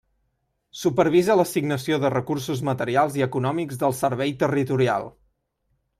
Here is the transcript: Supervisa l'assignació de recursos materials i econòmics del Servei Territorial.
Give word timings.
Supervisa 0.83 1.35
l'assignació 1.41 1.99
de 2.05 2.11
recursos 2.15 2.63
materials 2.71 3.19
i 3.21 3.25
econòmics 3.29 3.81
del 3.85 3.95
Servei 4.03 4.35
Territorial. 4.45 5.11